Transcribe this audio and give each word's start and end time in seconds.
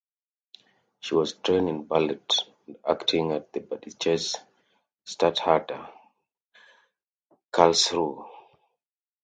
She 1.01 1.13
was 1.13 1.33
trained 1.33 1.69
in 1.69 1.83
ballet 1.83 2.17
and 2.65 2.75
acting 2.89 3.33
at 3.33 3.53
the 3.53 3.59
Badisches 3.59 4.35
Staatstheater 5.05 5.93
Karlsruhe. 7.53 8.27